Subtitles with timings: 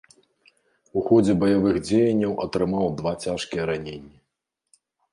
[0.99, 4.15] У ходзе баявых дзеянняў атрымаў два цяжкія раненні.